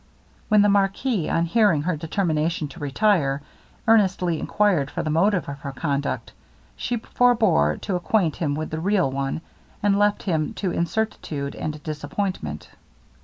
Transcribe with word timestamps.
When 0.49 0.63
the 0.63 0.67
marquis, 0.67 1.29
on 1.29 1.45
hearing 1.45 1.83
her 1.83 1.95
determination 1.95 2.67
to 2.69 2.79
retire, 2.79 3.43
earnestly 3.87 4.39
enquired 4.39 4.89
for 4.89 5.03
the 5.03 5.11
motive 5.11 5.47
of 5.47 5.59
her 5.59 5.71
conduct, 5.71 6.31
she 6.75 6.97
forbore 6.97 7.77
to 7.81 7.95
acquaint 7.95 8.37
him 8.37 8.55
with 8.55 8.71
the 8.71 8.79
real 8.79 9.11
one, 9.11 9.41
and 9.83 9.99
left 9.99 10.23
him 10.23 10.55
to 10.55 10.71
incertitude 10.71 11.53
and 11.53 11.83
disappointment. 11.83 12.69